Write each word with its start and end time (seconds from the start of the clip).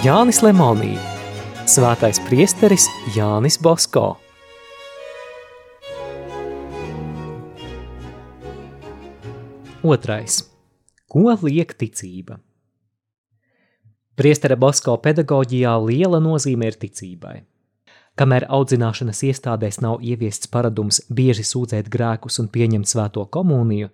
Jānis 0.00 0.38
Lemonī, 0.40 0.94
svētais 1.68 2.16
priesteris 2.24 2.86
Jānis 3.12 3.58
Bosko. 3.60 4.14
Otrais. 9.84 10.38
Ko 11.04 11.34
liek 11.44 11.74
ticība? 11.76 12.38
Priestera 14.16 14.56
Bosko 14.56 14.96
pedagoģijā 15.04 15.76
liela 15.84 16.22
nozīme 16.24 16.72
ir 16.72 16.80
ticībai. 16.80 17.36
Kamēr 18.16 18.48
audzināšanas 18.48 19.20
iestādēs 19.28 19.82
nav 19.84 20.00
ieviests 20.00 20.48
paradums 20.48 21.02
bieži 21.12 21.44
sūdzēt 21.44 21.92
grēkus 21.92 22.40
un 22.40 22.48
pieņemt 22.48 22.88
svēto 22.88 23.28
komuniju, 23.28 23.92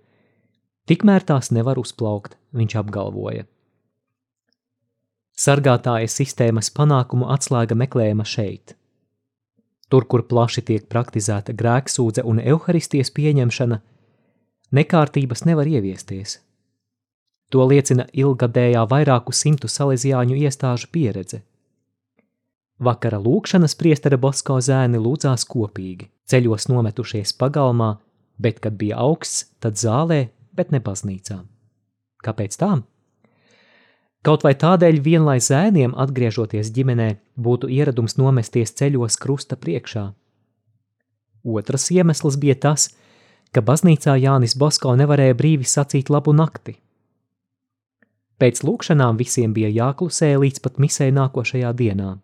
tikmēr 0.87 1.27
tās 1.27 1.51
nevar 1.51 1.83
uzplaukt, 1.83 2.38
viņš 2.55 2.79
apgalvoja. 2.84 3.51
Sargātāja 5.37 6.09
sistēmas 6.09 6.71
panākumu 6.73 7.27
atslēga 7.29 7.77
meklējama 7.77 8.25
šeit. 8.25 8.73
Tur, 9.93 10.07
kur 10.09 10.25
plaši 10.27 10.62
tiek 10.65 10.87
praktizēta 10.89 11.53
grēksūdze 11.53 12.25
un 12.25 12.41
evaharistijas 12.41 13.12
pieņemšana, 13.15 13.79
nekārtības 14.75 15.45
nevar 15.45 15.69
ieviesties. 15.69 16.39
To 17.53 17.67
liecina 17.69 18.09
ilgadējā 18.17 18.87
vairāku 18.91 19.35
simtu 19.37 19.69
salīdzjāņu 19.71 20.41
iestāžu 20.41 20.89
pieredze. 20.91 21.45
Vakara 22.83 23.21
lūkšanas 23.23 23.77
priestera 23.79 24.17
Bosko 24.21 24.57
zēni 24.65 24.98
lūdzās 25.01 25.47
kopīgi, 25.48 26.09
ceļos 26.33 26.67
nometušies 26.73 27.37
pagalmā, 27.39 27.95
bet, 28.41 28.59
kad 28.65 28.81
bija 28.81 28.98
augsts, 29.05 29.47
tad 29.61 29.78
zālē, 29.81 30.27
bet 30.56 30.73
ne 30.73 30.81
baznīcā. 30.81 31.39
Kāpēc 32.25 32.59
tā? 32.61 32.73
Kaut 34.27 34.42
vai 34.42 34.56
tādēļ 34.58 34.96
vien, 35.05 35.22
lai 35.22 35.38
zēniem, 35.38 35.92
atgriežoties 36.02 36.72
ģimenē, 36.74 37.12
būtu 37.38 37.69
ieradums 37.70 38.16
nomesties 38.19 38.74
ceļos 38.74 39.19
krusta 39.22 39.55
priekšā. 39.55 40.08
Otrs 41.46 41.92
iemesls 41.94 42.34
bija 42.42 42.56
tas, 42.64 42.88
ka 43.54 43.62
baznīcā 43.62 44.16
Jānis 44.19 44.56
Bosko 44.58 44.97
nevarēja 44.98 45.36
brīvi 45.38 45.69
sacīt 45.70 46.10
labu 46.10 46.34
nakti. 46.34 46.74
Pēc 48.42 48.64
lūkšanām 48.66 49.16
visiem 49.16 49.54
bija 49.54 49.70
jāklusē 49.72 50.34
līdz 50.42 50.60
pat 50.64 50.82
misē 50.82 51.08
nākošajā 51.14 51.70
dienā. 51.78 52.16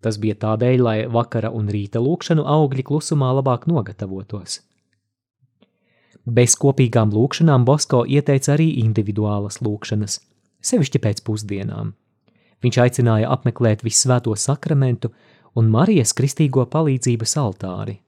Tas 0.00 0.16
bija 0.22 0.38
tādēļ, 0.46 0.78
lai 0.78 0.96
vakara 1.10 1.50
un 1.50 1.66
rīta 1.74 1.98
lūkšanu 1.98 2.46
augļi 2.46 2.86
klusumā 2.86 3.34
labāk 3.40 3.66
nogatavotos. 3.66 4.60
Bez 6.24 6.54
kopīgām 6.60 7.10
lūkšanām 7.10 7.66
Bosko 7.66 8.04
ieteica 8.06 8.54
arī 8.54 8.70
individuālas 8.84 9.58
lūkšanas, 9.64 10.20
sevišķi 10.64 11.00
pēc 11.02 11.22
pusdienām. 11.26 11.94
Viņš 12.64 12.78
aicināja 12.82 13.30
apmeklēt 13.30 13.84
visvēto 13.86 14.34
sakramentu 14.36 15.12
un 15.58 15.70
Marijas 15.70 16.14
kristīgo 16.16 16.66
palīdzības 16.70 17.36
altāri. 17.38 17.98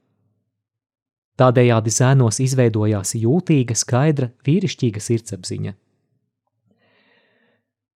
Tādējādi 1.41 1.93
zēnos 1.95 2.41
izveidojās 2.45 3.15
jūtīga, 3.17 3.77
skaidra, 3.79 4.29
vīrišķīga 4.45 5.01
sirdsapziņa. 5.01 5.75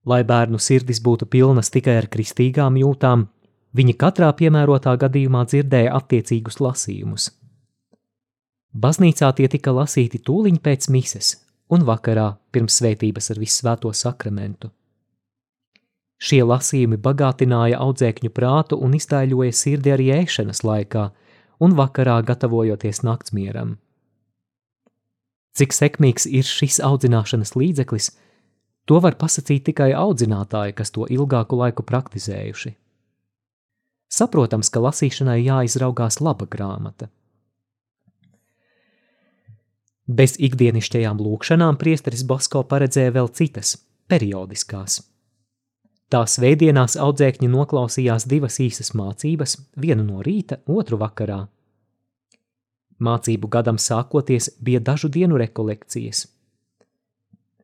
Lai 0.07 0.21
bērnu 0.27 0.59
sirdis 0.59 0.99
būtu 1.03 1.27
pilnas 1.31 1.71
tikai 1.71 1.97
ar 2.01 2.07
kristīgām 2.11 2.77
jūtām, 2.79 3.27
viņi 3.75 3.95
katrā 3.99 4.29
piemērotā 4.39 4.95
gadījumā 4.99 5.45
dzirdēja 5.49 5.95
attiecīgus 5.99 6.59
lasījumus. 6.63 7.31
Baznīcā 8.73 9.29
tie 9.37 9.47
tika 9.51 9.73
lasīti 9.75 10.19
tūliņ 10.23 10.59
pēc 10.63 10.89
mises 10.93 11.35
un 11.69 11.85
vakarā 11.87 12.33
pirms 12.51 12.79
svētības 12.79 13.31
ar 13.33 13.41
visvēto 13.41 13.91
sakramentu. 13.93 14.71
Šie 16.23 16.41
lasījumi 16.47 16.97
bagātināja 17.03 17.79
audzēkņu 17.83 18.31
prātu 18.31 18.79
un 18.79 18.95
iztaiļoja 18.95 19.53
sirdi 19.53 19.91
arī 19.91 20.09
ēšanas 20.21 20.63
laikā 20.63 21.09
un 21.63 21.75
vakarā 21.75 22.21
gatavojoties 22.23 23.03
naktsmieram. 23.03 23.77
Cik 25.53 25.73
sekmīgs 25.75 26.25
ir 26.25 26.47
šis 26.47 26.81
audzināšanas 26.83 27.55
līdzeklis– 27.59 28.11
To 28.85 28.99
var 28.99 29.15
pasakīt 29.15 29.63
tikai 29.69 29.93
audzinātāji, 29.95 30.75
kas 30.75 30.91
to 30.91 31.07
ilgāku 31.07 31.55
laiku 31.55 31.85
praktizējuši. 31.87 32.73
Saprotams, 34.11 34.69
ka 34.69 34.81
lasīšanai 34.83 35.39
jāizraugās 35.39 36.19
laba 36.21 36.45
grāmata. 36.49 37.07
Bez 40.07 40.35
ikdienišķajām 40.39 41.21
lūkšanām 41.23 41.79
priesteris 41.79 42.25
Bosko 42.27 42.63
paredzēja 42.67 43.13
vēl 43.15 43.29
citas, 43.31 43.77
periodiskās. 44.11 44.99
Tās 46.11 46.37
veidienās 46.43 46.97
audzēkņi 46.99 47.49
noklausījās 47.49 48.27
divas 48.29 48.59
īsas 48.59 48.93
mācības, 48.93 49.57
vienu 49.79 50.03
no 50.03 50.21
rīta, 50.21 50.59
otru 50.67 50.99
vakarā. 51.01 51.39
Mācību 53.03 53.49
gadam 53.49 53.79
sākoties 53.79 54.51
bija 54.61 54.83
dažu 54.83 55.09
dienu 55.09 55.39
rekolekcijas– 55.41 56.27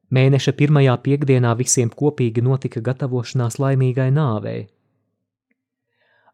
Mēneša 0.10 0.56
pirmajā 0.58 0.96
piekdienā 1.06 1.52
visiem 1.58 1.90
kopīgi 1.94 2.42
notika 2.42 2.82
gatavošanās 2.82 3.60
laimīgai 3.62 4.10
nāvei. 4.14 4.64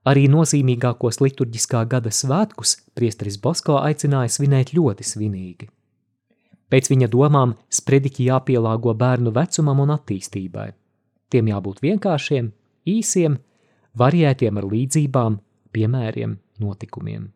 Arī 0.08 0.30
nozīmīgākos 0.32 1.20
liturģiskā 1.20 1.82
gada 1.92 2.14
svētkus 2.14 2.78
priesteris 2.96 3.36
Bosko 3.42 3.82
aicināja 3.82 4.32
svinēt 4.38 4.72
ļoti 4.78 5.08
svinīgi. 5.10 5.68
Pēc 6.76 6.90
viņa 6.92 7.08
domām 7.08 7.54
sprediķi 7.72 8.28
jāpielāgo 8.28 8.92
bērnu 9.00 9.32
vecumam 9.32 9.80
un 9.86 9.94
attīstībai. 9.96 10.68
Tiem 11.32 11.54
jābūt 11.54 11.80
vienkāršiem, 11.86 12.52
īsiem, 12.92 13.40
variētiem 13.96 14.60
ar 14.60 14.68
līdzībām, 14.74 15.40
piemēriem, 15.72 16.36
notikumiem. 16.60 17.32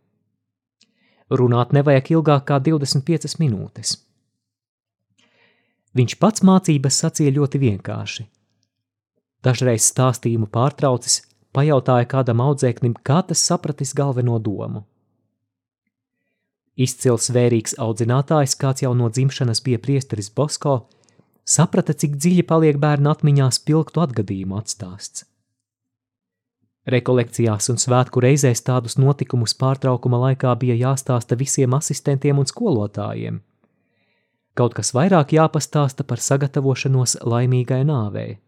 Runāt 1.31 1.71
nevajag 1.77 2.13
ilgāk 2.17 2.45
kā 2.51 2.59
25 2.67 3.39
minūtes– 3.39 3.95
Viņš 5.97 6.15
pats 6.21 6.43
mācības 6.45 6.99
sacīja 7.01 7.33
ļoti 7.33 7.61
vienkārši. 7.63 8.27
Dažreiz 9.45 9.87
stāstījumu 9.89 10.49
pārtraucis, 10.53 11.23
pajautāja 11.55 12.05
kādam 12.11 12.43
audzēknim, 12.45 12.93
kā 13.01 13.23
tas 13.25 13.41
sapratis 13.41 13.95
galveno 13.97 14.37
domu. 14.39 14.83
Izcils 16.79 17.29
vērīgs 17.35 17.75
audzinātājs, 17.81 18.55
kāds 18.59 18.85
jau 18.85 18.93
no 18.95 19.09
dzimšanas 19.11 19.59
bija 19.65 19.81
priesteris 19.83 20.31
Bosko, 20.31 20.77
saprata, 21.43 21.93
cik 21.93 22.15
dziļi 22.15 22.45
paliek 22.47 22.79
bērna 22.79 23.11
atmiņā 23.17 23.49
spilgtu 23.57 24.05
atgadījumu 24.05 24.61
atstāsts. 24.61 25.25
Rekolekcijās 26.89 27.67
un 27.69 27.77
svētku 27.77 28.23
reizēs 28.23 28.63
tādus 28.65 28.95
notikumus 28.97 29.53
pārtraukuma 29.59 30.23
laikā 30.23 30.55
bija 30.61 30.79
jāstāsta 30.87 31.37
visiem 31.37 31.75
asistentiem 31.77 32.39
un 32.39 32.49
skolotājiem– 32.49 33.43
Kaut 34.59 34.73
kas 34.75 34.89
vairāk 34.91 35.31
jāpastāsta 35.31 36.03
par 36.03 36.19
sagatavošanos 36.19 37.21
laimīgai 37.23 37.83
nāvei. 37.87 38.39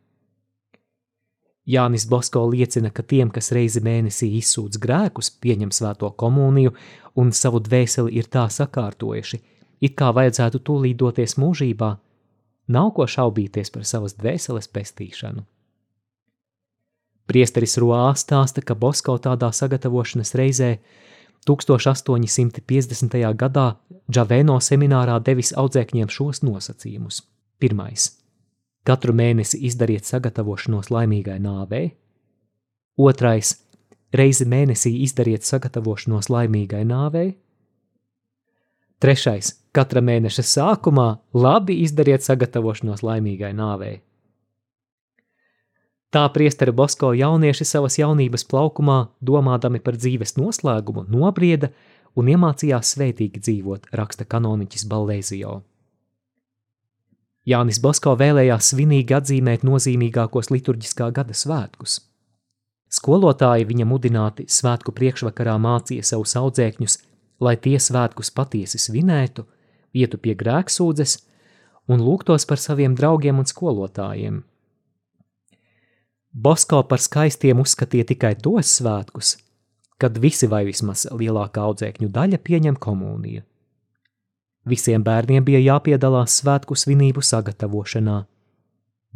Jānis 1.65 2.07
Bosko 2.09 2.41
liecina, 2.49 2.89
ka 2.89 3.03
tiem, 3.05 3.29
kas 3.29 3.51
reizi 3.53 3.81
mēnesī 3.85 4.31
izsūdz 4.39 4.79
grēkus, 4.81 5.29
pieņem 5.41 5.69
svēto 5.71 6.09
komuniju 6.17 6.73
un 7.21 7.31
savu 7.31 7.61
dvēseli 7.61 8.15
ir 8.17 8.29
tā 8.33 8.47
sakārtojuši, 8.49 9.39
it 9.81 9.95
kā 9.97 10.09
vajadzētu 10.15 10.61
tūlīt 10.65 10.97
doties 10.97 11.37
mūžībā, 11.37 11.91
nav 12.73 12.91
ko 12.97 13.05
šaubīties 13.05 13.69
par 13.73 13.85
savas 13.85 14.17
dvēseles 14.17 14.71
pestīšanu. 14.73 15.45
Priesteris 17.29 17.77
Roā 17.79 18.09
stāsta, 18.17 18.63
ka 18.65 18.75
Bosko 18.75 19.15
tādā 19.21 19.51
sagatavošanas 19.53 20.33
reizē 20.35 20.71
1850. 21.47 23.21
gadā 23.37 23.67
Džavēno 24.11 24.57
seminārā 24.59 25.21
devis 25.23 25.53
audzēkņiem 25.53 26.09
šos 26.09 26.41
nosacījumus. 26.43 27.21
Pirmais– 27.61 28.09
katru 28.87 29.13
mēnesi 29.13 29.59
izdariet 29.67 30.07
sagatavošanos 30.09 30.91
laimīgai 30.93 31.37
nāvei. 31.41 31.91
Otrais– 32.97 33.55
reizi 34.19 34.45
mēnesī 34.45 34.91
izdariet 35.05 35.47
sagatavošanos 35.47 36.29
laimīgai 36.33 36.83
nāvei. 36.87 37.33
Trešais– 39.01 39.55
katra 39.75 40.01
mēneša 40.03 40.45
sākumā 40.45 41.09
labi 41.33 41.81
izdariet 41.85 42.25
sagatavošanos 42.25 43.03
laimīgai 43.05 43.53
nāvei. 43.57 43.99
Tā 46.11 46.25
priestera 46.35 46.73
Bosko 46.75 47.13
jaunieši 47.15 47.63
savas 47.63 47.95
jaunības 47.95 48.43
plaukumā, 48.51 48.97
domādami 49.23 49.79
par 49.79 49.95
dzīves 49.95 50.35
noslēgumu, 50.35 51.05
nobrieda 51.07 51.69
un 52.19 52.27
iemācījās 52.33 52.97
svētīgi 52.97 53.39
dzīvot, 53.39 53.87
raksta 53.95 54.27
kanoniķis 54.27 54.83
Balēzijo. 54.91 55.61
Jānis 57.47 57.79
Bosko 57.81 58.13
vēlējās 58.19 58.73
svinīgi 58.73 59.15
atzīmēt 59.17 59.65
nozīmīgākos 59.65 60.51
liturģiskā 60.53 61.09
gada 61.15 61.33
svētkus. 61.37 61.99
Skolotāji 62.91 63.65
viņa 63.69 63.87
mudināti 63.87 64.45
svētku 64.51 64.93
priekšvakarā 64.93 65.55
mācīja 65.61 66.05
savus 66.05 66.35
audzēkņus, 66.37 66.99
lai 67.41 67.55
tie 67.57 67.79
svētkus 67.79 68.29
patiesi 68.35 68.77
svinētu, 68.77 69.47
ietu 69.95 70.19
pie 70.21 70.35
grēksūdzes 70.37 71.17
un 71.89 72.03
lūgtos 72.03 72.45
par 72.45 72.61
saviem 72.61 72.95
draugiem 72.99 73.41
un 73.41 73.49
skolotājiem– 73.49 74.41
Bosko 76.31 76.77
par 76.87 77.01
skaistiem 77.03 77.59
uzskatīja 77.59 78.05
tikai 78.07 78.37
tos 78.39 78.77
svētkus, 78.77 79.33
kad 79.99 80.15
visi 80.15 80.47
vai 80.47 80.61
vismaz 80.63 81.03
lielākā 81.11 81.65
audzēkņu 81.67 82.07
daļa 82.07 82.39
pieņem 82.39 82.77
komuniju. 82.79 83.43
Visiem 84.67 85.03
bērniem 85.03 85.45
bija 85.45 85.59
jāpiedalās 85.59 86.37
svētku 86.41 86.77
svinību 86.77 87.23
sagatavošanā. 87.25 88.19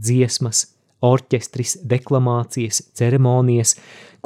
Dziesmas, 0.01 0.65
orķestris, 1.06 1.77
deklamācijas, 1.86 2.81
ceremonijas, 2.97 3.75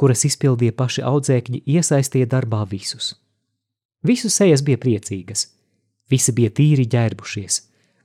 kuras 0.00 0.24
izpildīja 0.24 0.72
paši 0.76 1.04
audzēkņi, 1.04 1.62
iesaistīja 1.66 2.30
darbā 2.30 2.64
visus. 2.70 3.12
Visu 4.06 4.30
sejas 4.32 4.64
bija 4.64 4.80
priecīgas, 4.80 5.44
visi 6.10 6.32
bija 6.32 6.50
tīri 6.56 6.86
ģērbušies, 6.88 7.60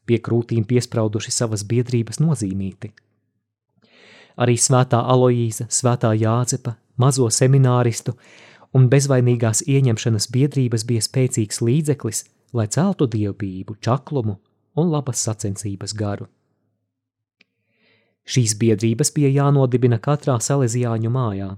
pie 0.06 0.20
krūtīm 0.20 0.68
piesprauduši 0.68 1.32
savas 1.32 1.64
biedrības 1.64 2.20
nozīmīti. 2.20 2.92
Arī 4.36 4.58
svētā 4.60 5.00
Aloīza, 5.08 5.70
svētā 5.72 6.12
Jāzepa, 6.20 6.76
mazo 7.00 7.30
semināristu 7.32 8.18
un 8.76 8.90
bezvainīgās 8.92 9.64
ieņemšanas 9.72 10.28
biedrības 10.36 10.84
bija 10.84 11.06
spēcīgs 11.08 11.62
līdzeklis, 11.64 12.26
lai 12.56 12.68
celtu 12.72 13.08
dievbijību, 13.12 13.78
čaklumu 13.84 14.40
un 14.80 14.92
labas 14.92 15.22
sacensības 15.28 15.94
garu. 15.98 16.28
Šīs 18.26 18.56
biedrības 18.58 19.12
bija 19.14 19.30
jānodibina 19.30 20.00
katrā 20.02 20.40
salīdzjāņu 20.42 21.12
mājā. 21.14 21.52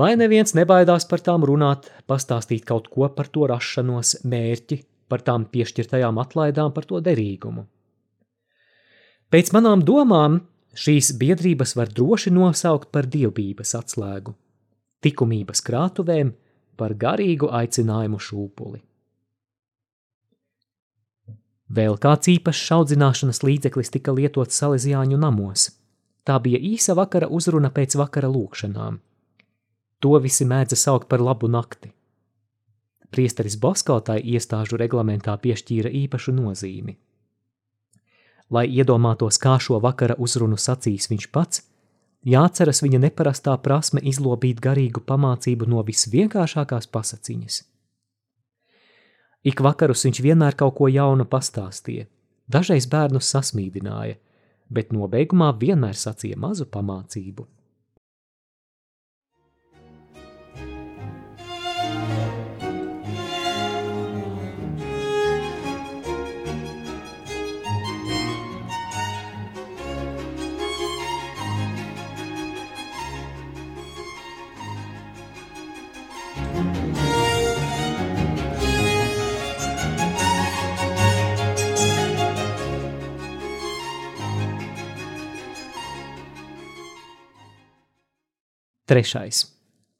Lai 0.00 0.14
neviens 0.16 0.54
nebaidās 0.56 1.04
par 1.10 1.20
tām 1.20 1.42
runāt, 1.44 1.90
pastāstīt 2.08 2.64
kaut 2.64 2.88
ko 2.88 3.10
par 3.12 3.28
to 3.28 3.44
rašanos, 3.50 4.22
mērķi, 4.24 4.78
par 5.12 5.20
tām 5.26 5.44
piešķirtajām 5.52 6.20
atlaidām, 6.22 6.72
par 6.72 6.88
to 6.88 7.02
derīgumu. 7.04 7.66
Pēc 9.32 9.52
manām 9.52 9.82
domām, 9.84 10.38
šīs 10.72 11.12
biedrības 11.20 11.76
var 11.76 11.92
droši 11.92 12.32
nosaukt 12.32 12.88
par 12.92 13.10
dievbības 13.12 13.74
atslēgu, 13.76 14.32
likumības 15.04 15.60
krātuvēm, 15.68 16.32
par 16.80 16.96
garīgu 16.96 17.52
aicinājumu 17.52 18.20
šūpuli. 18.20 18.80
Vēl 21.72 21.94
kāds 21.96 22.28
īpašs 22.28 22.66
audzināšanas 22.76 23.40
līdzeklis 23.46 23.92
tika 23.94 24.12
lietots 24.12 24.58
salīdzjāņu 24.60 25.16
namos. 25.20 25.70
Tā 26.28 26.36
bija 26.44 26.60
īsa 26.60 26.92
vakara 26.98 27.30
uzruna 27.32 27.70
pēc 27.72 27.96
vakara 27.96 28.28
lūkšanām. 28.28 28.98
To 30.04 30.18
visi 30.20 30.44
mēdza 30.44 30.76
saukt 30.76 31.08
par 31.08 31.24
labu 31.24 31.48
nakti. 31.48 31.94
Priesteris 33.12 33.56
Boskautai 33.56 34.18
iestāžu 34.34 34.76
reglamentā 34.80 35.32
piešķīra 35.40 35.88
īpašu 36.02 36.36
nozīmi. 36.36 36.98
Lai 38.52 38.66
iedomātos, 38.68 39.40
kā 39.40 39.56
šo 39.56 39.80
vakara 39.80 40.18
uzrunu 40.20 40.60
sacīs 40.60 41.08
viņš 41.08 41.28
pats, 41.32 41.64
jāceras 42.28 42.84
viņa 42.84 43.04
neparastā 43.08 43.56
prasme 43.64 44.04
izlobīt 44.04 44.60
garīgu 44.60 45.00
pamācību 45.08 45.72
no 45.72 45.84
visvienkāršākās 45.88 46.92
pasaciņas– 46.92 47.62
Ik 49.42 49.58
vakarus 49.58 50.04
viņš 50.06 50.20
vienmēr 50.22 50.54
kaut 50.58 50.76
ko 50.78 50.86
jaunu 50.86 51.26
pastāstīja. 51.30 52.06
Dažreiz 52.52 52.86
bērnus 52.92 53.30
sasmīdināja, 53.34 54.20
bet 54.70 54.94
nobeigumā 54.94 55.50
vienmēr 55.64 55.98
sacīja 55.98 56.38
mazu 56.38 56.68
pamācību. 56.70 57.48
Trešais. 88.92 89.46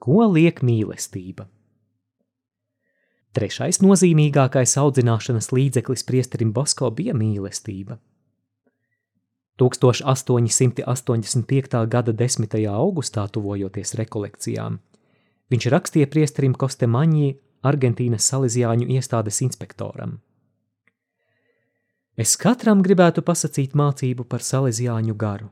Ko 0.04 0.26
liek 0.28 0.58
mīlestība? 0.60 1.46
Trešais 3.32 3.80
nozīmīgākais 3.80 4.76
audzināšanas 4.82 5.48
līdzeklis 5.48 6.04
priesterim 6.04 6.52
Bosko 6.52 6.90
bija 6.92 7.16
mīlestība. 7.16 7.96
1885. 9.56 10.84
gada 11.94 12.12
10. 12.12 12.58
augustā, 12.68 13.24
tuvojoties 13.32 13.96
rekolekcijām, 14.02 14.76
viņš 15.48 15.64
rakstīja 15.72 16.12
priesterim 16.12 16.52
Kostemaņī, 16.52 17.32
Argentīnas 17.64 18.28
salīdzjāņu 18.28 18.92
iestādes 18.98 19.40
inspektoram. 19.48 20.20
Es 22.20 22.36
katram 22.36 22.84
gribētu 22.84 23.24
pasakīt 23.24 23.72
mācību 23.72 24.28
par 24.28 24.44
salīdzjāņu 24.44 25.16
garu 25.16 25.48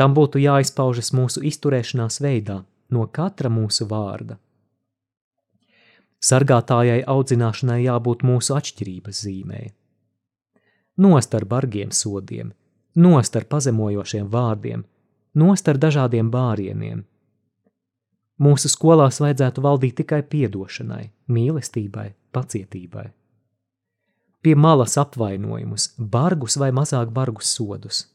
Tam 0.00 0.14
būtu 0.16 0.40
jāizpaužas 0.40 1.10
mūsu 1.12 1.42
izturēšanās 1.44 2.22
veidā, 2.24 2.62
no 2.88 3.02
katra 3.12 3.50
mūsu 3.52 3.84
vārda. 3.90 4.38
Sargātājai 6.24 7.02
audzināšanai 7.14 7.82
jābūt 7.82 8.22
mūsu 8.24 8.54
atšķirības 8.56 9.18
zīmē. 9.26 9.60
Nost 11.04 11.36
ar 11.36 11.44
bargiem 11.50 11.92
sodiem, 11.92 12.54
nost 12.96 13.36
ar 13.36 13.44
pazemojošiem 13.52 14.30
vārdiem, 14.32 14.86
nost 15.42 15.68
ar 15.68 15.80
dažādiem 15.80 16.30
bārieniem. 16.32 17.02
Mūsu 18.40 18.70
skolās 18.72 19.20
vajadzētu 19.20 19.64
valdīt 19.64 19.98
tikai 20.00 20.22
piedošanai, 20.24 21.10
mīlestībai, 21.28 22.06
pacietībai. 22.32 23.04
Pie 24.40 24.56
malas 24.56 24.96
apvainojumus, 25.00 25.90
bargus 26.16 26.56
vai 26.56 26.70
mazāk 26.72 27.12
bargus 27.12 27.52
sodus– 27.52 28.00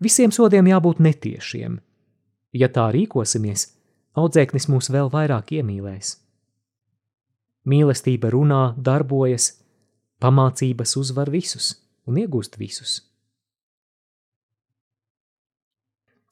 Visiem 0.00 0.32
sodiem 0.32 0.66
jābūt 0.70 1.02
netiešiem. 1.04 1.76
Ja 2.56 2.68
tā 2.72 2.86
rīkosimies, 2.94 3.66
audzēknis 4.16 4.66
mūs 4.72 4.88
vēl 4.90 5.10
vairāk 5.12 5.52
iemīlēs. 5.58 6.16
Mīlestība 7.68 8.30
runā, 8.32 8.62
darbojas, 8.80 9.52
pamācības 10.20 10.96
uzvar 10.96 11.30
visus 11.30 11.74
un 12.08 12.16
iegūst 12.22 12.56
visus. 12.58 13.02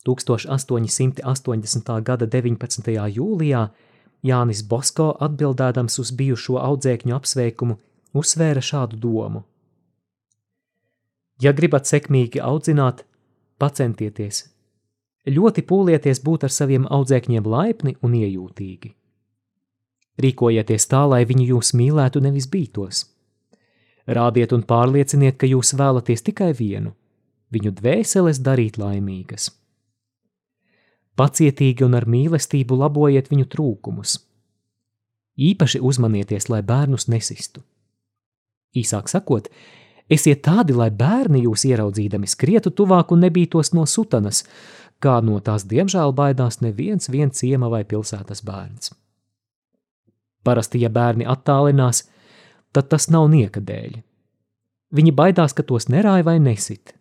1880. 0.09 2.01
gada 2.03 2.27
19. 2.27 2.89
jūlijā 3.13 3.69
Jānis 4.25 4.63
Bosko 4.65 5.11
atbildēdams 5.21 5.99
uz 6.01 6.13
bijušo 6.17 6.57
audzēkņu 6.63 7.15
apsveikumu 7.15 7.77
uzsvēra 8.17 8.63
šādu 8.65 8.97
domu. 8.97 9.45
Ja 11.43 11.53
gribat 11.53 11.87
sekmīgi 11.87 12.41
audzināt, 12.43 13.05
Pacentieties! 13.59 14.45
Ļoti 15.27 15.65
pūlieties 15.67 16.21
būt 16.23 16.47
ar 16.47 16.53
saviem 16.55 16.85
audzēkņiem 16.95 17.47
laipni 17.51 17.97
un 18.07 18.15
iejūtīgi. 18.15 18.93
Rīkojieties 20.23 20.87
tā, 20.91 21.01
lai 21.11 21.25
viņi 21.27 21.49
jūs 21.51 21.73
mīlētu, 21.79 22.23
nevis 22.23 22.47
bītos. 22.51 23.05
Rādiet 24.07 24.55
un 24.55 24.63
pārlieciniet, 24.63 25.37
ka 25.37 25.51
jūs 25.51 25.75
vēlaties 25.79 26.23
tikai 26.31 26.53
vienu- 26.55 26.95
viņu 27.55 27.75
dvēseles 27.81 28.39
darīt 28.39 28.79
laimīgas. 28.79 29.51
Pacietīgi 31.19 31.83
un 31.83 31.95
ar 31.99 32.07
mīlestību 32.07 32.79
labojiet 32.79 33.29
viņu 33.29 33.47
trūkumus. 33.51 34.19
Īpaši 35.39 35.81
uzmanieties, 35.83 36.49
lai 36.49 36.63
bērnus 36.63 37.09
nesistu. 37.09 37.63
Īsāk 38.75 39.09
sakot, 39.09 39.49
Esiet 40.09 40.41
tādi, 40.47 40.73
lai 40.73 40.89
bērni 40.91 41.43
jūs 41.45 41.67
ieraudzīdami 41.69 42.29
skrietu 42.31 42.73
tuvāk 42.73 43.13
un 43.13 43.27
nebītos 43.27 43.75
no 43.77 43.85
sutanas, 43.85 44.45
kā 45.05 45.19
no 45.25 45.37
tās 45.45 45.67
diemžēl 45.69 46.15
baidās 46.17 46.63
neviens 46.65 47.11
viens 47.13 47.37
ciema 47.37 47.69
vai 47.69 47.85
pilsētas 47.85 48.41
bērns. 48.45 48.95
Parasti, 50.45 50.81
ja 50.81 50.89
bērni 50.89 51.27
attālinās, 51.29 52.07
tad 52.73 52.89
tas 52.89 53.11
nav 53.13 53.29
nieka 53.29 53.61
dēļ. 53.61 53.99
Viņi 54.97 55.13
baidās, 55.13 55.53
ka 55.53 55.63
tos 55.63 55.91
nerāja 55.93 56.25
vai 56.25 56.39
nesit. 56.41 56.95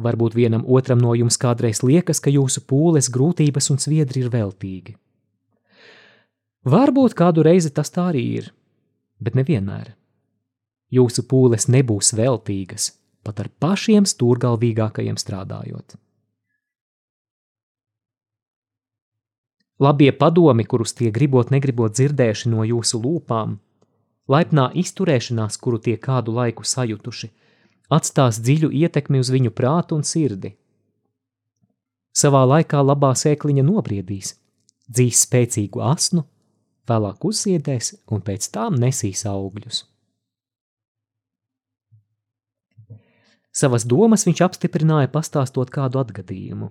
Varbūt 0.00 0.36
vienam 0.36 0.64
otram 0.64 1.00
no 1.00 1.12
jums 1.16 1.36
kādreiz 1.40 1.82
liekas, 1.84 2.20
ka 2.20 2.32
jūsu 2.32 2.62
pūles, 2.68 3.10
grūtības 3.12 3.70
un 3.72 3.80
sviedri 3.80 4.24
ir 4.24 4.32
veltīgi. 4.32 4.96
Varbūt 6.66 7.14
kādu 7.16 7.44
reizi 7.46 7.70
tas 7.70 7.92
tā 7.92 8.08
arī 8.10 8.24
ir, 8.40 8.50
bet 9.20 9.36
nevienmēr. 9.36 9.92
Jūsu 10.92 11.24
pūles 11.26 11.66
nebūs 11.66 12.12
veltīgas, 12.14 12.92
pat 13.26 13.40
ar 13.42 13.48
pašiem 13.60 14.06
stūrgalvīgākajiem 14.06 15.16
strādājot. 15.18 15.96
Labie 19.82 20.12
padomi, 20.12 20.64
kurus 20.64 20.94
tie 20.96 21.10
gribot 21.12 21.50
negribot 21.52 21.92
dzirdējuši 21.92 22.52
no 22.52 22.62
jūsu 22.64 23.00
lūpām, 23.02 23.58
laipnā 24.30 24.70
izturēšanās, 24.82 25.58
kuru 25.60 25.80
tie 25.82 25.96
kādu 26.00 26.32
laiku 26.38 26.64
sajutuši, 26.64 27.28
atstās 27.92 28.38
dziļu 28.40 28.70
ietekmi 28.72 29.20
uz 29.20 29.32
viņu 29.34 29.52
prātu 29.52 29.98
un 29.98 30.06
sirdi. 30.06 30.54
Savā 32.16 32.46
laikā 32.48 32.80
labā 32.80 33.10
sēkliņa 33.18 33.66
nobriedīs, 33.66 34.32
dzīs 34.88 35.26
spēcīgu 35.26 35.82
asnu, 35.84 36.24
vēlāk 36.88 37.28
uzziedēs 37.28 37.92
un 38.08 38.24
pēc 38.24 38.48
tām 38.54 38.80
nesīs 38.80 39.26
augļus. 39.28 39.84
Savas 43.56 43.86
domas 43.88 44.26
viņš 44.28 44.42
apstiprināja 44.44 45.08
pastāstot 45.08 45.70
kādu 45.72 45.96
atgadījumu. 46.02 46.68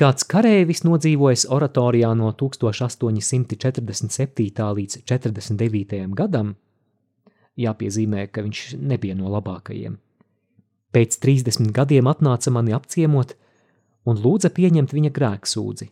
Kāds 0.00 0.24
kareivis 0.26 0.82
nodzīvojis 0.82 1.44
oratorijā 1.54 2.10
no 2.18 2.32
1847. 2.34 4.66
līdz 4.78 4.96
49. 5.06 6.00
gadam, 6.18 6.56
jāpiezīmē, 7.60 8.24
ka 8.32 8.42
viņš 8.42 8.62
nebija 8.80 9.14
no 9.18 9.26
labākajiem. 9.30 9.98
Pēc 10.92 11.18
30 11.22 11.70
gadiem 11.76 12.06
atnāca 12.10 12.50
mani 12.50 12.72
apciemot 12.74 13.36
un 14.08 14.14
lūdza 14.18 14.50
pieņemt 14.56 14.90
viņa 14.96 15.10
grēksūdzi. 15.14 15.86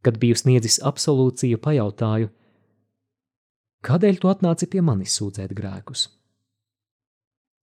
Kad 0.00 0.18
biju 0.22 0.34
sniedzis 0.38 0.80
absolūciju, 0.86 1.58
pajautāju, 1.60 2.30
kādēļ 3.84 4.14
tu 4.22 4.26
atnāci 4.32 4.66
pie 4.70 4.80
manis 4.80 5.12
sūdzēt 5.20 5.52
grēkus? 5.52 6.19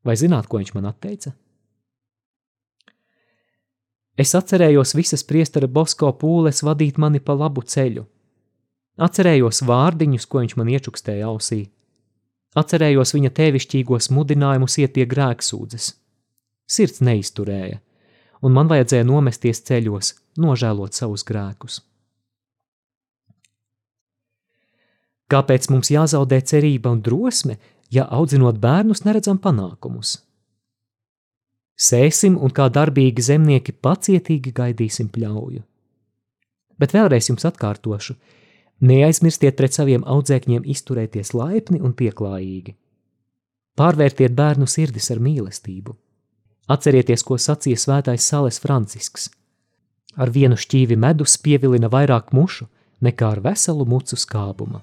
Vai 0.07 0.15
zināt, 0.15 0.47
ko 0.47 0.61
viņš 0.61 0.73
man 0.77 0.87
atteica? 0.87 1.33
Es 4.17 4.33
atcerējos 4.33 4.95
visas 4.97 5.21
priestera 5.27 5.67
Bosko 5.69 6.09
pūles 6.17 6.63
vadīt 6.65 6.97
mani 6.97 7.19
pa 7.21 7.35
labu 7.37 7.61
ceļu. 7.61 8.07
Atcerējos 8.97 9.61
vārdiņus, 9.67 10.25
ko 10.25 10.41
viņš 10.41 10.55
man 10.57 10.71
iečukstēja 10.73 11.27
ausī. 11.29 11.67
Atcerējos 12.57 13.13
viņa 13.13 13.29
tēvišķīgos 13.37 14.09
mudinājumus 14.15 14.79
iet 14.81 14.95
pie 14.95 15.05
grēksūdzes. 15.05 15.91
Sirds 16.67 17.03
neizturēja, 17.05 17.77
un 18.41 18.55
man 18.55 18.71
vajadzēja 18.71 19.05
nomesties 19.05 19.61
ceļos, 19.69 20.15
nožēlot 20.41 20.97
savus 20.97 21.27
grēkus. 21.27 21.83
Kāpēc 25.29 25.67
mums 25.69 25.91
jāzaudē 25.91 26.39
cerība 26.41 26.89
un 26.95 27.03
drosme, 27.03 27.59
ja 27.93 28.07
audzinot 28.11 28.59
bērnus 28.61 29.03
neredzam 29.05 29.39
panākumus? 29.41 30.17
Sēsim 31.77 32.39
un 32.41 32.49
kā 32.49 32.67
darbīgi 32.73 33.21
zemnieki 33.21 33.75
pacietīgi 33.85 34.53
gaidīsim 34.57 35.11
pļauju. 35.13 35.61
Bet 36.77 36.93
vēlreiz 36.93 37.29
jums 37.29 37.45
atkārtošu, 37.45 38.15
neaizmirstiet 38.81 39.57
pret 39.57 39.77
saviem 39.77 40.03
audzēkņiem 40.05 40.65
izturēties 40.73 41.33
laipni 41.37 41.81
un 41.81 41.93
pieklājīgi. 41.97 42.73
Pārvērtiet 43.77 44.33
bērnu 44.33 44.65
sirdis 44.65 45.11
ar 45.13 45.21
mīlestību. 45.21 45.93
Atcerieties, 46.67 47.23
ko 47.23 47.37
sacīja 47.37 47.77
svētais 47.79 48.25
Sāles 48.25 48.57
Francisks. 48.59 49.29
Ar 50.17 50.33
vienu 50.33 50.57
šķīvi 50.57 50.97
medus 50.97 51.37
pievilina 51.37 51.89
vairāk 51.93 52.33
mušu 52.33 52.65
nekā 53.05 53.35
ar 53.37 53.43
veselu 53.45 53.85
mucu 53.85 54.17
skābuma. 54.17 54.81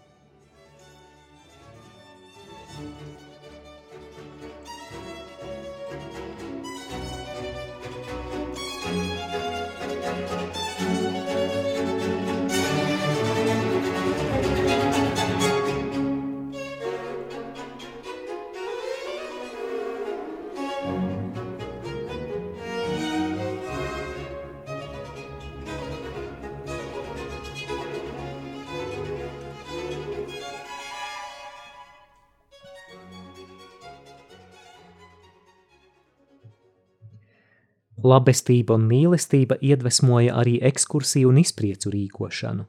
Labestība 38.05 38.77
un 38.77 38.85
mīlestība 38.85 39.57
iedvesmoja 39.65 40.35
arī 40.37 40.59
ekskursiju 40.69 41.31
un 41.31 41.39
izpriecu 41.41 41.89
rīkošanu. 41.95 42.67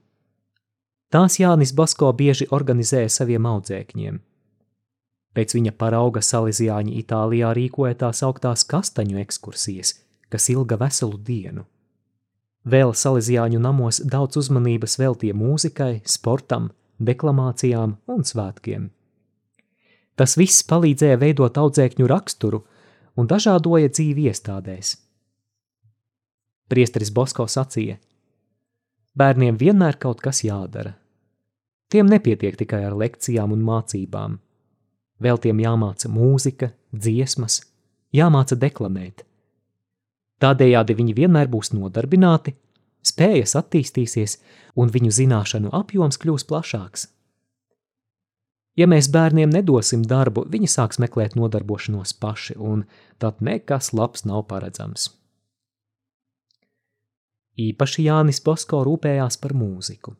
Tās 1.11 1.35
Jānis 1.41 1.73
Basko 1.75 2.13
bieži 2.15 2.47
organizēja 2.55 3.11
saviem 3.11 3.45
audzēkņiem. 3.49 4.21
Pēc 5.35 5.53
viņa 5.57 5.73
parauga 5.75 6.23
Salīzijāņi 6.23 6.95
Itālijā 7.01 7.51
rīkoja 7.57 7.97
tās 8.05 8.23
augtās 8.23 8.63
kastaņu 8.63 9.19
ekskursijas, 9.25 9.93
kas 10.31 10.47
ilga 10.53 10.79
veselu 10.79 11.19
dienu. 11.19 11.65
Vēl 12.65 12.95
Salīzijāņu 12.95 13.59
namos 13.61 13.99
daudz 14.01 14.39
uzmanības 14.39 14.95
veltīja 15.03 15.35
mūzikai, 15.35 15.99
sportam, 16.07 16.71
deklamācijām 16.97 17.97
un 18.07 18.23
svētkiem. 18.23 18.89
Tas 20.15 20.37
viss 20.39 20.63
palīdzēja 20.63 21.19
veidot 21.19 21.59
audzēkņu 21.59 22.07
raksturu 22.07 22.63
un 23.19 23.27
dažādoja 23.27 23.91
dzīvi 23.91 24.31
iestādēs. 24.31 24.95
Priesteris 26.69 27.11
Bosko 27.13 27.45
sacīja: 27.51 27.99
Bērniem 29.15 29.57
vienmēr 29.57 29.99
kaut 30.01 30.21
kas 30.21 30.43
jādara. 30.43 30.95
Tiem 31.89 32.09
nepietiek 32.09 32.57
tikai 32.57 32.81
ar 32.87 32.95
lekcijām 32.97 33.53
un 33.53 33.61
mācībām. 33.63 34.39
Vēl 35.21 35.39
tiem 35.39 35.61
jāmāca 35.61 36.09
mūzika, 36.11 36.71
dziesmas, 36.91 37.61
jāmāca 38.11 38.57
deklamēt. 38.59 39.23
Tādējādi 40.43 40.95
viņi 40.97 41.15
vienmēr 41.15 41.47
būs 41.47 41.71
nodarbināti, 41.71 42.55
spējas 43.05 43.55
attīstīsies 43.61 44.39
un 44.75 44.91
viņu 44.91 45.13
zināšanu 45.15 45.71
apjoms 45.77 46.19
kļūs 46.19 46.47
plašāks. 46.49 47.07
Ja 48.75 48.89
mēs 48.91 49.07
bērniem 49.07 49.53
nedosim 49.53 50.01
darbu, 50.03 50.43
viņi 50.51 50.67
sāks 50.67 50.99
meklēt 50.99 51.37
nodarbošanos 51.39 52.11
paši, 52.19 52.57
un 52.59 52.83
tad 53.23 53.39
nekas 53.39 53.93
labs 53.95 54.25
nav 54.27 54.49
paredzams. 54.49 55.13
Īpaši 57.55 58.03
Jānis 58.09 58.41
Bosko 58.43 58.81
rūpējās 58.83 59.37
par 59.39 59.53
mūziku. 59.55 60.15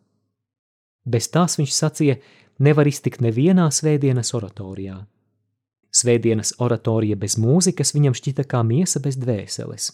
Bez 1.06 1.28
tās 1.30 1.58
viņš 1.60 1.74
sacīja, 1.76 2.16
nevar 2.60 2.88
iztikt 2.88 3.22
nevienā 3.22 3.68
svētdienas 3.72 4.32
oratorijā. 4.38 5.02
Svētdienas 5.96 6.56
oratorija 6.64 7.16
bez 7.20 7.38
mūzikas 7.40 7.94
viņam 7.96 8.16
šķita 8.16 8.48
kā 8.52 8.64
miesa 8.64 9.00
bez 9.04 9.20
dvēseles. 9.20 9.92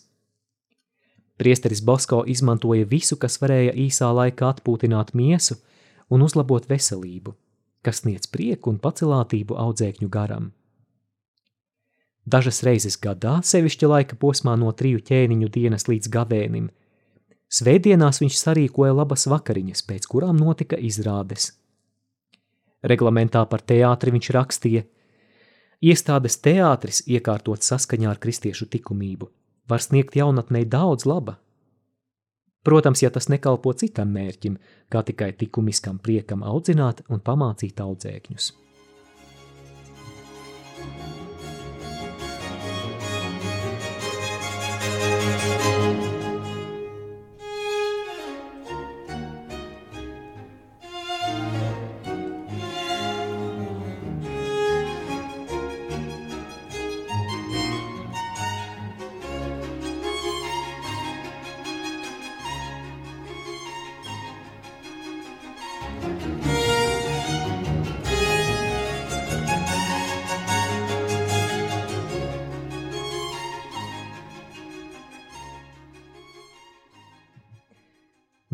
Priesteris 1.41 1.81
Bosko 1.81 2.21
izmantoja 2.29 2.85
visu, 2.85 3.17
kas 3.17 3.39
varēja 3.41 3.73
īsā 3.73 4.11
laikā 4.13 4.51
atpūtināt 4.53 5.15
miesu 5.17 5.57
un 6.13 6.21
uzlabot 6.21 6.67
veselību, 6.69 7.33
kas 7.81 8.03
sniedz 8.03 8.29
prieku 8.29 8.69
un 8.69 8.77
pacelātību 8.81 9.57
audzēkņu 9.57 10.09
garam. 10.13 10.51
Dažas 12.25 12.61
reizes 12.61 12.99
gadā, 13.01 13.39
sevišķi 13.41 13.89
laika 13.89 14.17
posmā 14.21 14.53
no 14.61 14.69
triju 14.77 15.01
ķēniņu 15.01 15.49
dienas 15.49 15.87
līdz 15.89 16.11
gavēnim, 16.13 16.69
Svētdienās 17.51 18.21
viņš 18.23 18.37
sarīkoja 18.39 18.93
labas 18.95 19.27
vakariņas, 19.27 19.83
pēc 19.83 20.07
kurām 20.07 20.37
notika 20.39 20.79
izrādes. 20.79 21.51
Reglamentā 22.81 23.43
par 23.51 23.61
teātri 23.67 24.13
viņš 24.15 24.29
rakstīja: 24.37 24.85
Iestādes 25.83 26.39
teātris, 26.39 27.03
iekārtot 27.11 27.65
saskaņā 27.67 28.09
ar 28.13 28.21
kristiešu 28.23 28.69
likumību, 28.71 29.27
var 29.67 29.83
sniegt 29.83 30.15
jaunatnei 30.15 30.63
daudz 30.65 31.05
laba. 31.09 31.37
Protams, 32.63 33.01
ja 33.01 33.09
tas 33.09 33.27
nekalpo 33.27 33.73
citam 33.73 34.11
mērķim, 34.13 34.57
kā 34.89 35.01
tikai 35.03 35.31
likumiskam 35.41 35.97
priekam 35.99 36.43
audzināt 36.45 37.01
un 37.09 37.19
pamācīt 37.19 37.81
audzēkņus. 37.81 38.51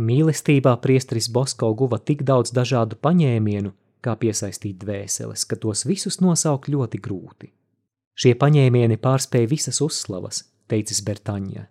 Mīlestībā 0.07 0.77
priesteris 0.79 1.27
Bosko 1.33 1.73
guva 1.75 1.97
tik 1.99 2.21
daudz 2.23 2.53
dažādu 2.55 2.95
paņēmienu, 3.03 3.73
kā 4.05 4.13
piesaistīt 4.15 4.77
dvēseles, 4.83 5.43
ka 5.49 5.57
tos 5.59 5.83
visus 5.89 6.21
nosaukt 6.23 6.69
ļoti 6.71 7.01
grūti. 7.03 7.51
Šie 8.17 8.33
paņēmieni 8.39 8.97
pārspēja 9.01 9.49
visas 9.51 9.81
uzslavas, 9.83 10.45
teicis 10.71 11.03
Bertaņa. 11.05 11.67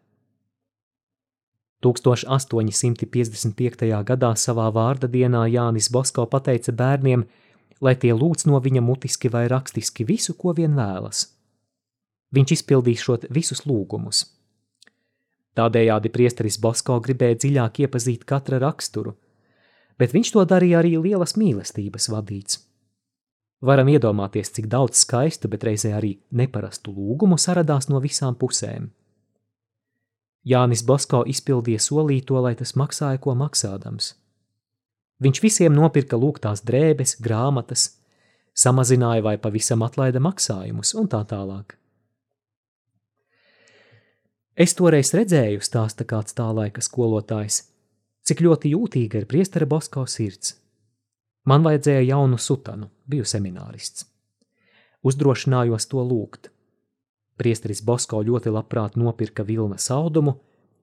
1855. 1.87 4.05
gadā 4.11 4.31
savā 4.37 4.67
vārda 4.75 5.09
dienā 5.09 5.47
Jānis 5.53 5.91
Bosko 5.93 6.27
pateica 6.27 6.73
bērniem, 6.73 7.25
lai 7.81 7.95
tie 8.01 8.13
lūdz 8.17 8.47
no 8.51 8.61
viņa 8.61 8.81
mutiski 8.83 9.29
vai 9.33 9.49
rakstiski 9.53 10.05
visu, 10.09 10.35
ko 10.35 10.53
vien 10.57 10.75
vēlas. 10.77 11.37
Viņš 12.35 12.53
izpildīšot 12.59 13.27
visus 13.31 13.67
lūgumus. 13.69 14.36
Tādējādi 15.57 16.13
priesteris 16.13 16.59
Bosko 16.61 16.99
gribēja 17.01 17.39
dziļāk 17.41 17.81
iepazīt 17.87 18.27
katra 18.29 18.61
raksturu, 18.61 19.15
bet 19.97 20.13
viņš 20.13 20.33
to 20.35 20.45
darīja 20.45 20.83
arī 20.83 20.99
lielas 21.01 21.37
mīlestības 21.41 22.11
vadīts. 22.13 22.61
Varam 23.65 23.89
iedomāties, 23.89 24.53
cik 24.53 24.69
daudz 24.69 25.01
skaistu, 25.01 25.49
bet 25.49 25.65
reizē 25.65 25.95
arī 25.97 26.19
neparastu 26.37 26.93
lūgumu 26.93 27.39
saradās 27.41 27.89
no 27.89 28.03
visām 28.05 28.37
pusēm. 28.37 28.91
Jānis 30.47 30.85
Bosko 30.87 31.25
izpildīja 31.27 31.81
solīto, 31.83 32.37
lai 32.45 32.53
tas 32.55 32.77
maksāja, 32.79 33.19
ko 33.19 33.35
maksādams. 33.35 34.13
Viņš 35.25 35.41
visiem 35.43 35.73
nopirka 35.75 36.21
lūgtās 36.21 36.61
drēbes, 36.69 37.17
grāmatas, 37.25 37.97
samazināja 38.53 39.25
vai 39.25 39.39
pavisam 39.41 39.83
atlaida 39.83 40.21
maksājumus 40.21 40.93
un 41.01 41.09
tā 41.09 41.25
tālāk. 41.27 41.79
Es 44.57 44.73
toreiz 44.73 45.11
redzēju, 45.13 45.61
stāsta 45.61 46.07
kāds 46.09 46.33
tā 46.33 46.47
laika 46.49 46.81
skolotājs, 46.81 47.59
cik 48.25 48.39
ļoti 48.41 48.71
jūtīga 48.73 49.21
ir 49.21 49.27
priestera 49.29 49.67
Bosko 49.69 50.07
sirds. 50.09 50.55
Man 51.45 51.61
vajadzēja 51.67 52.07
jaunu 52.09 52.39
sutanu, 52.41 52.89
biju 53.05 53.27
seminārists. 53.29 54.07
Uzdrošinājos 55.05 55.87
to 55.91 56.01
lūgt. 56.01 56.49
Priesteris 57.37 57.83
Bosko 57.85 58.23
ļoti 58.25 58.55
labprāt 58.55 58.97
nopirka 58.97 59.45
vilna 59.45 59.77
saudumu 59.77 60.39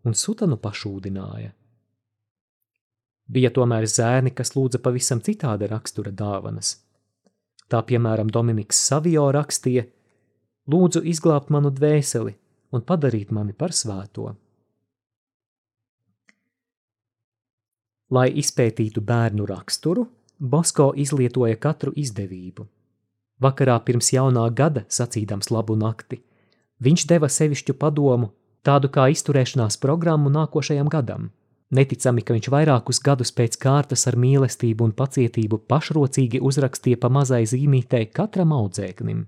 un 0.05 0.13
sutanu 0.13 0.59
pašūdināja. 0.61 1.49
Bija 3.25 3.49
tomēr 3.57 3.89
zēni, 3.89 4.35
kas 4.37 4.53
lūdza 4.53 4.83
pavisam 4.85 5.23
citāda 5.25 5.65
rakstura 5.73 6.13
dāvanas. 6.13 6.75
Tā 7.73 7.81
piemēram 7.81 8.29
Dominiks 8.29 8.85
Savio 8.85 9.31
rakstīja: 9.33 9.87
Lūdzu 10.69 11.01
izglābt 11.09 11.49
manu 11.49 11.73
dvēseli 11.73 12.37
un 12.73 12.81
padarīt 12.81 13.31
mani 13.31 13.53
par 13.53 13.71
svēto. 13.75 14.33
Lai 18.13 18.27
izpētītu 18.43 19.01
bērnu 19.01 19.47
raksturu, 19.49 20.05
Bosko 20.43 20.91
izlietoja 20.99 21.55
katru 21.55 21.93
izdevību. 21.95 22.65
Vakarā 23.41 23.77
pirms 23.85 24.11
jaunā 24.13 24.43
gada, 24.53 24.83
sacīdams 24.91 25.49
labu 25.53 25.77
nakti, 25.79 26.19
Viņš 26.83 27.05
deva 27.07 27.29
sevišķu 27.31 27.77
padomu, 27.79 28.33
tādu 28.65 28.89
kā 28.91 29.07
izturēšanās 29.13 29.77
programmu 29.79 30.31
nākošajam 30.33 30.89
gadam. 30.91 31.29
Neticami, 31.73 32.21
ka 32.21 32.35
viņš 32.35 32.49
vairākus 32.53 32.99
gadus 33.01 33.31
pēc 33.33 33.55
kārtas 33.61 34.03
ar 34.09 34.17
mīlestību 34.19 34.89
un 34.89 34.91
pacietību 34.97 35.63
pašrocīgi 35.69 36.41
uzrakstīja 36.43 36.99
pa 37.01 37.09
mazai 37.09 37.45
zīmītei 37.49 38.09
katram 38.13 38.53
audzēknim. 38.53 39.23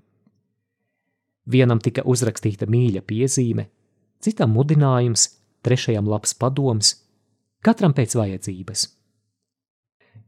Vienam 1.45 1.79
tika 1.79 2.01
uzrakstīta 2.05 2.65
mīļa 2.69 3.03
piezīme, 3.05 3.67
citam 4.19 4.55
mudinājums, 4.57 5.27
trešajam 5.65 6.07
labs 6.09 6.33
padoms, 6.33 6.95
katram 7.65 7.93
pēc 7.93 8.15
vajadzības. 8.17 8.87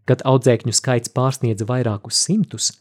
Kad 0.08 0.22
audzēkņu 0.24 0.74
skaits 0.78 1.12
pārsniedza 1.12 1.66
vairākus 1.68 2.20
simtus, 2.28 2.72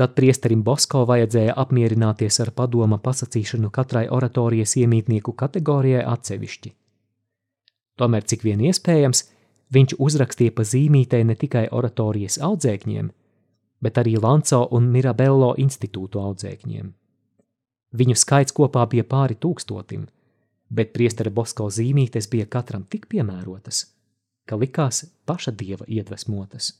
Tad 0.00 0.14
priesterim 0.16 0.62
Bosko 0.64 1.02
vajadzēja 1.04 1.52
apmierināties 1.60 2.40
ar 2.40 2.50
padoma 2.56 2.96
pasacīšanu 3.04 3.68
katrai 3.68 4.06
oratorijas 4.08 4.72
iemītnieku 4.80 5.34
kategorijai 5.36 6.06
atsevišķi. 6.08 6.70
Tomēr, 8.00 8.24
cik 8.24 8.46
vien 8.46 8.62
iespējams, 8.64 9.20
viņš 9.76 9.98
uzrakstīja 10.06 10.54
pa 10.56 10.64
zīmītei 10.64 11.20
ne 11.28 11.36
tikai 11.36 11.66
oratorijas 11.68 12.38
audzēkņiem, 12.48 13.10
bet 13.84 14.00
arī 14.00 14.16
Lanco 14.16 14.62
un 14.72 14.88
Mirabello 14.94 15.50
institūtu 15.60 16.22
audzēkņiem. 16.30 16.88
Viņu 17.90 18.14
skaits 18.14 18.54
kopā 18.54 18.84
bija 18.90 19.02
pāri 19.02 19.34
tūkstotim, 19.34 20.04
bet 20.70 20.92
priestera 20.94 21.30
Bosko 21.34 21.66
zīmītes 21.74 22.30
bija 22.30 22.46
katram 22.46 22.84
tik 22.86 23.08
piemērotas, 23.10 23.88
ka 24.46 24.58
likās 24.58 25.04
paša 25.26 25.54
dieva 25.58 25.88
iedvesmotas. 25.88 26.76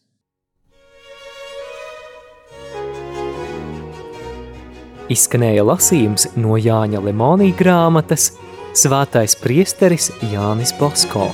Izskanēja 5.10 5.64
lasījums 5.66 6.28
no 6.38 6.54
Jāņa 6.54 7.00
Lemonija 7.02 7.56
grāmatas 7.58 8.30
Svētais 8.78 9.34
priesteris 9.34 10.12
Jānis 10.30 10.70
Bosko. 10.78 11.26